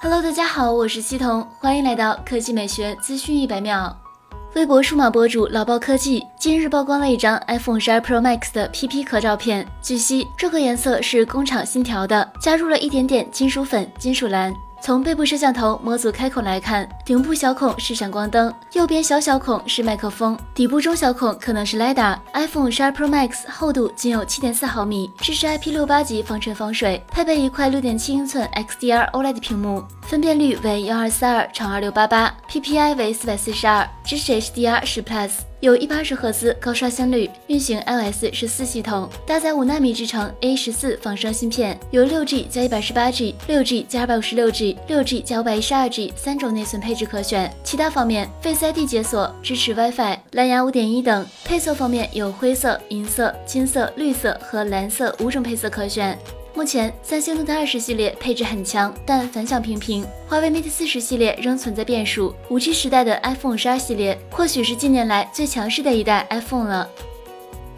[0.00, 3.96] Hello，大家好，我是西彤，欢迎来到科技美学资讯一百秒。
[4.54, 9.66] 微博数码博主老包科技今日曝光了一张 iPhone 12 Pro Max 的 PP 壳照片。
[9.82, 14.54] 据悉，这个颜色是工厂新调的，加入了一点点金属粉、金属蓝。
[14.80, 22.16] 从背部摄像头模组开孔来看，顶部小孔是闪光灯，右边小小孔是麦克风，底部中小孔可能是 LiDAR。
[22.32, 35.30] iPhone 12 Pro Max 厚度仅有7.4毫米，支持 IP68 级防尘防水，配备一块6.7英寸 XDR OLED 屏幕，分辨率为1242乘 2688，PPI 为442，支持 HDR 10 Plus。
[35.60, 47.52] 有一百二十赫兹高刷新率，运行 iOS 十四系统，搭载五纳米制程 A 十四仿生芯片，有六 G 加一百十八 G、六 G 加二百五十六 G、六 G 加五百一十二 G 三种内存配置可选。
[47.62, 51.26] 其他方面，Face ID 解锁，支持 WiFi、蓝牙五点一等。
[51.44, 56.16] 配色方面有灰色、银色、金色、绿色和蓝色五种配色可选。
[56.58, 60.04] 目前，三星 Note 二十系列配置很强，但反响平平。
[60.26, 62.34] 华为 Mate 四十系列仍存在变数。
[62.50, 66.90] 5G 时代的 iPhone 十二系列，或许是近年来最强势的一代 iPhone 了。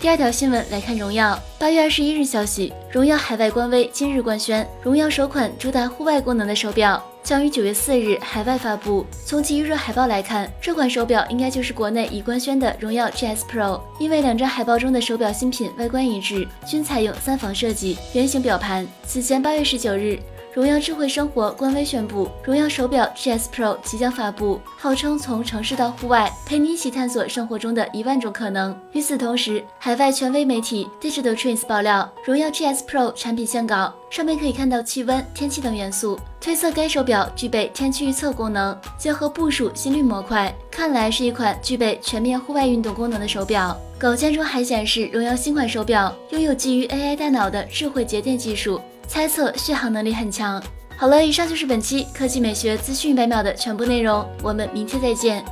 [0.00, 9.04] 第二条新闻来看，荣耀八月二十一日消息，荣耀海外官微今日官宣，荣耀首款主打户外功能的手表将于九月四日海外发布。
[9.26, 18.88] 从其预热海报来看，这款手表应该就是国内已官宣的荣耀 GS Pro，因为两张海报中的手表新品外观一致，均采用三防设计，圆形表盘。
[19.06, 20.18] 此前八月十九日。
[20.52, 28.76] 荣耀智慧生活官微宣布，荣耀手表 GS Pro 即将发布，号称从城市到户外，陪你一起探索生活中的一万种可能。
[28.92, 43.78] 与此同时，海外权威媒体 Digital Trends 爆料，荣耀 GS Pro 产品线稿上面可以看到气温、天气等元素，推测该手表具备天气预测功能，结合步数心率模块，看来是一款具备全面户外运动功能的手表。
[44.00, 48.80] 稿件中还显示，荣耀新款手表拥有基于 AI 大脑的智慧节电技术。
[49.10, 50.62] 猜测续航能力很强。
[50.96, 55.44] 好了，以上就是本期科技美学资讯一百秒的全部内容，我们明天再见。